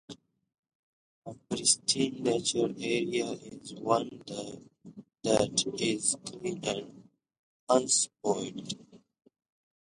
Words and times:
A 1.27 1.33
pristine 1.47 2.21
natural 2.23 2.71
area 2.79 3.33
is 3.33 3.75
one 3.75 4.09
that 5.21 5.73
is 5.79 6.15
clean 6.25 6.59
and 6.65 7.07
unspoiled. 7.69 8.73